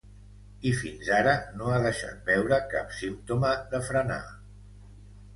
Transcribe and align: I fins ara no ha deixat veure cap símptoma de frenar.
I 0.67 0.69
fins 0.75 1.09
ara 1.17 1.33
no 1.59 1.67
ha 1.73 1.75
deixat 1.83 2.23
veure 2.33 2.59
cap 2.71 2.95
símptoma 3.01 3.51
de 3.75 3.83
frenar. 3.91 4.19